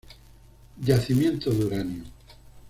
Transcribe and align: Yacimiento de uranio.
Yacimiento 0.83 1.51
de 1.53 1.65
uranio. 1.65 2.03